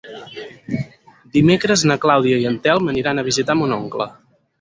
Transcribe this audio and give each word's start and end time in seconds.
Dimecres 1.35 1.83
na 1.91 1.97
Clàudia 2.05 2.39
i 2.45 2.47
en 2.53 2.57
Telm 2.65 2.89
aniran 2.95 3.21
a 3.21 3.25
visitar 3.29 3.57
mon 3.61 3.77
oncle. 3.77 4.09